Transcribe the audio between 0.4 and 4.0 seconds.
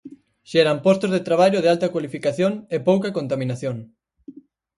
Xeran postos de traballo de alta cualificación e pouca contaminación.